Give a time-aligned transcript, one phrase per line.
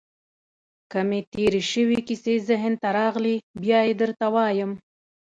[0.91, 4.71] که مې تېرې شوې کیسې ذهن ته راغلې، بیا يې درته وایم.